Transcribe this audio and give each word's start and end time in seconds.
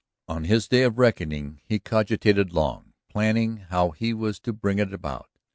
On 0.27 0.45
his 0.45 0.67
day 0.67 0.81
of 0.81 0.97
reckoning 0.97 1.61
he 1.63 1.77
cogitated 1.77 2.53
long, 2.53 2.93
planning 3.07 3.57
how 3.57 3.91
he 3.91 4.15
was 4.15 4.39
to 4.39 4.51
bring 4.51 4.79
it 4.79 4.91
about. 4.91 5.29